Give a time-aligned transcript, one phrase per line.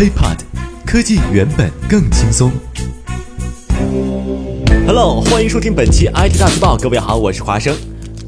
[0.00, 0.38] HiPod，
[0.86, 2.50] 科技原本更轻松。
[4.86, 6.74] Hello，欢迎收听本期 IT 大字报。
[6.74, 7.76] 各位好，我是华生。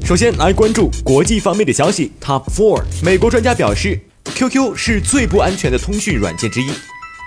[0.05, 2.11] 首先来关注国际方面的消息。
[2.21, 3.99] Top Four，美国专家表示
[4.35, 6.67] ，QQ 是最不安全的通讯软件之一。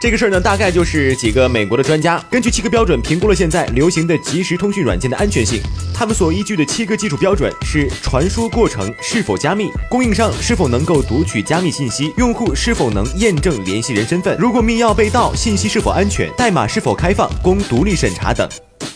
[0.00, 5.60] 这个事儿呢，大概就是几个美国的专家根据七个标准评估了现在流行的即时通讯软件的安全性。
[5.98, 18.46] 他们所依据的七个基础标准是：传输过程是否加密，供应商是否能够读取加密信息，用户是否能验证联系人身份，如果密钥被盗，信息是否安全，代码是否开放，供独立审查等。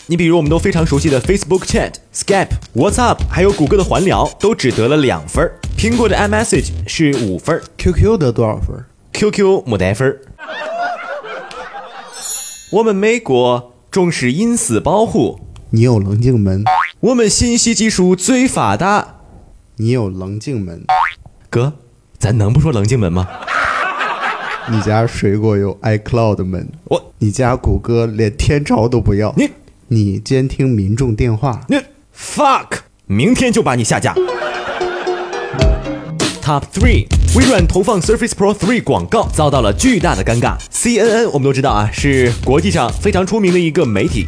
[0.05, 5.57] 你比如我们都非常熟悉的 Facebook Chat、Skype、WhatsApp，还有谷歌的环聊，都只得了两分儿。
[5.75, 8.75] 苹果的 iMessage 是五分儿，QQ 得多少分
[9.13, 10.21] ？QQ 没得分儿。
[12.73, 15.39] 我们美国重视隐私保护，
[15.71, 16.63] 你有棱镜门。
[17.01, 19.15] 我们信息技术最发达，
[19.77, 20.83] 你有棱镜门。
[21.49, 21.73] 哥，
[22.19, 23.27] 咱能不说棱镜门吗？
[24.69, 26.69] 你家水果有 iCloud 门。
[26.83, 29.33] 我，你家谷歌连天朝都不要。
[29.35, 29.49] 你，
[29.87, 31.61] 你监听民众电话。
[31.69, 31.77] 你
[32.15, 32.67] ，fuck，
[33.07, 34.13] 明天就把你下架。
[36.43, 40.55] Top three，微软投放 Surface Pro 3广告遭到了巨大的尴尬。
[40.71, 44.27] CNN 我们都知道啊，是国际上非常出名的一个媒体。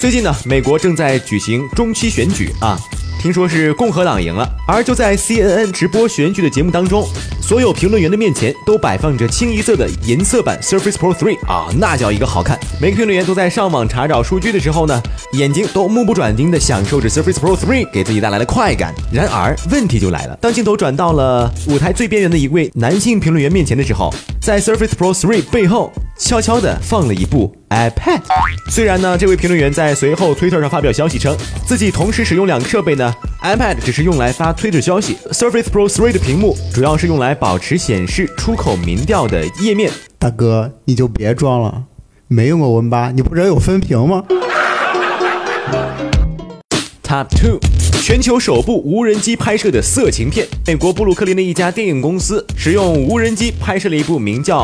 [0.00, 2.74] 最近呢，美国正在举行中期选举啊。
[3.20, 7.06] 听说是共和党赢了，而就在 CNN 直播选举的节目当中，
[7.42, 12.58] 所有评论员的面前都摆放着清一色的银色版 Surface Pro 3啊，那叫一个好看。
[12.80, 14.98] 每个评论员都在上网查找数据的时候呢，
[15.34, 18.94] 眼睛都目不转睛地享受着 Surface Pro 3给自己带来的快感。
[19.12, 28.20] 然而问题就来了，当镜头转到了舞台最边缘的一位男性评论员面前的时候，在 Surface Pro 3背后悄悄地放了一部 iPad。
[28.68, 33.14] 虽然呢，这位评论员在随后推特上发表消息称，自己同时使用两个设备呢。
[33.42, 39.90] iPad 只是用来发推特消息，Surface Pro 3的屏幕主要是用来保持显示出口民调的页面。
[40.18, 41.84] 大哥，你就别装了，
[42.28, 44.24] 没用过 Win 八，你不知道有分屏吗
[47.02, 47.58] ？Top two，
[48.02, 50.46] 全球首部无人机拍摄的色情片。
[50.66, 54.62] 美国布鲁克林的一家电影公司使用无人机拍摄了一部名叫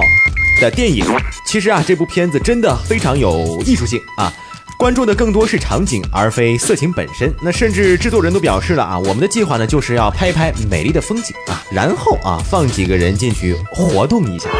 [0.61, 1.05] 的电影。
[1.47, 4.33] 其实啊，这部片子真的非常有艺术性啊。
[4.79, 7.33] 关注的更多是场景，而非色情本身。
[7.41, 14.51] 那甚至制作人都表示了啊，我们的计划呢，就是要拍拍美丽的风景啊，然后啊，放几个人进去活动一下。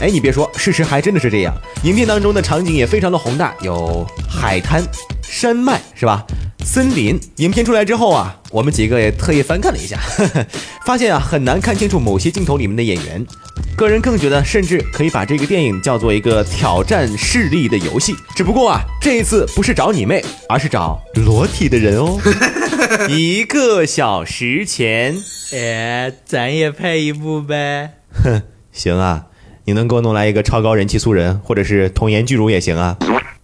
[0.00, 1.54] 哎，你别说，事实还真的是这样。
[1.82, 4.82] 影片当中的场景也非常的宏大，有海滩、
[5.22, 6.24] 山脉，是吧？
[6.68, 7.18] 森林。
[7.36, 9.98] 影片出来之后啊，我们几个也特意翻看了一下，
[10.84, 13.26] 发现啊，很难看清楚某些镜头里面的演员。
[13.74, 18.14] 个人更觉得，甚至可以把这个电影叫做一个挑战视力的游戏。
[18.36, 22.20] 只不过啊，这一次不是找你妹，而是找裸体的人哦。
[23.08, 25.16] 一个小时前，
[25.54, 27.94] 哎，咱也拍一部呗。
[28.22, 28.42] 哼，
[28.72, 29.24] 行啊。
[29.64, 32.96] 你能给我弄来一个超高人气素人，或者是童颜巨乳也行啊。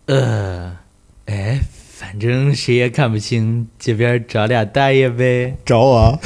[0.07, 0.84] 呃，哎，
[2.15, 5.57] 反正谁也看不清，这边找俩大爷呗。
[5.67, 6.17] 找我。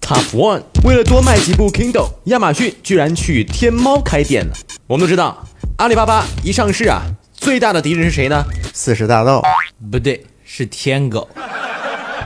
[0.00, 4.52] Top one，为了多卖几部 Kindle，亚马逊居然去天猫开店了。
[4.88, 7.00] 我们都知道，阿里巴巴一上市啊，
[7.32, 8.44] 最大的敌人是谁呢？
[8.74, 9.40] 四十大盗？
[9.88, 11.28] 不对，是天狗，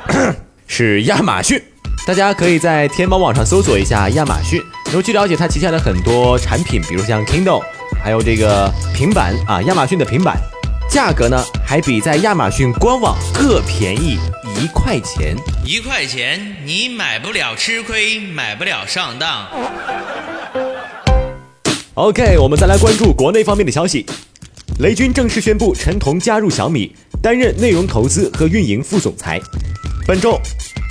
[0.66, 1.62] 是亚马逊。
[2.06, 7.62] 大家可以在天猫网上搜索一下亚马逊，然后去了解它旗下的很多产品，比如像 Kindle，
[8.02, 10.40] 还有这个平板啊，亚马逊的平板，
[10.88, 14.18] 价格呢还比在亚马逊官网各便宜
[14.58, 15.36] 一块钱。
[15.64, 19.46] 一块钱你买不了吃亏，买不了上当。
[21.94, 24.06] OK，我们再来关注国内方面的消息，
[24.78, 29.40] 雷军正式宣布陈彤加入小米，担任内容投资和运营副总裁。
[30.06, 30.40] 本周。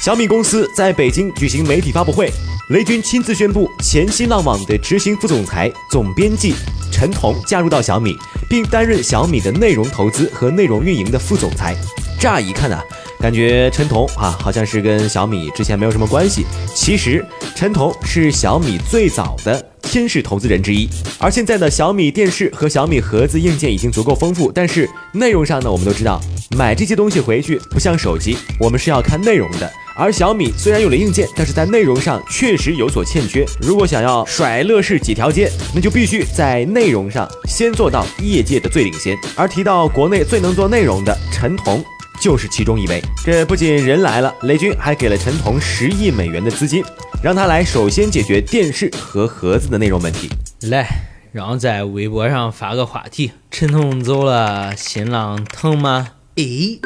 [0.02, 2.32] 小米公司在北京举行媒体发布会，
[2.70, 6.54] 雷军亲自宣布前新浪网的执行副总裁、总编辑
[6.92, 8.16] 陈彤加入到小米，
[8.48, 11.76] 并担任小米的内容投资和内容运营的副总裁。
[12.20, 12.80] 乍一看呢，
[13.20, 16.46] 感觉陈彤啊好像是跟小米之前没有什么关系。
[16.76, 17.26] 其实
[17.56, 20.88] 陈彤是小米最早的天使投资人之一。
[21.18, 26.22] 而现在呢，小米电视和小米盒子硬件已经足够丰富，但是内容上呢，我们都知道
[26.56, 29.68] 买这些东西回去不像手机，我们是要看内容的。
[30.00, 33.46] 而小米虽然有了硬件，但是在内容上确实有所欠缺。
[33.62, 39.18] 如果想要甩乐视几条街，那就必须在内容上先做到业界的最领先。
[39.36, 41.84] 而提到国内最能做内容的陈彤，
[42.22, 43.02] 就是其中一位。
[43.26, 46.82] 这不仅人来了，雷军还给了陈彤十亿美元的资金，
[47.22, 50.30] 让他来首先解决电视和盒子的内容问题。
[50.62, 50.88] 来，
[51.34, 56.12] 让我在微博上发个话题：陈彤走了，新浪疼吗？
[56.36, 56.80] 咦，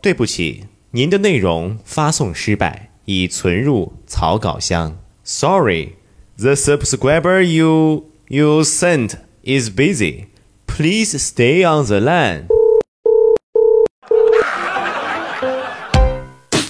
[0.00, 0.64] 对不起。
[0.92, 4.96] 您的内容发送失败，已存入草稿箱。
[5.24, 10.26] Sorry，The subscriber you you sent is busy.
[10.66, 12.44] Please stay on the line.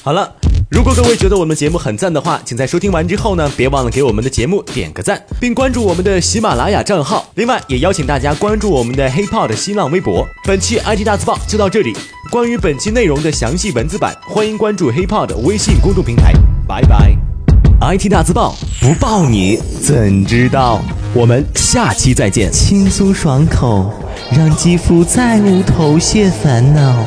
[0.02, 0.36] 好了，
[0.70, 7.30] 如果各位觉得我们节目很赞的话，请在收听完之后呢，别忘了给我们的节目点个赞，并关注我们的喜马拉雅账号。
[7.34, 10.26] 另外，也邀请大家关注我们的 HipHop 的新浪微博。
[10.44, 11.94] 本期 IT 大字报就到这里，
[12.30, 16.32] 关于本期内容的详细文字版，欢迎关注 HipHop 的微信公众平台。
[16.66, 17.16] 拜拜。
[17.80, 20.80] IT 大字报不报你怎知道？
[21.14, 22.50] 我们下期再见。
[22.50, 23.92] 轻松爽口，
[24.32, 27.06] 让肌肤再无头屑烦恼。